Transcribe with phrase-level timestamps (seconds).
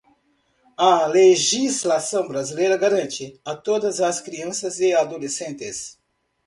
[0.79, 5.99] A legislação brasileira garante, a todas as crianças e adolescentes